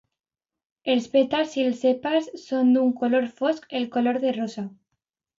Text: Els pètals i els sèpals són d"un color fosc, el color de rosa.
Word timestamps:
Els 0.91 1.03
pètals 1.15 1.51
i 1.59 1.65
els 1.71 1.83
sèpals 1.85 2.29
són 2.43 2.71
d"un 2.77 2.89
color 3.01 3.27
fosc, 3.41 3.67
el 3.81 3.85
color 3.97 4.19
de 4.25 4.33
rosa. 4.39 4.65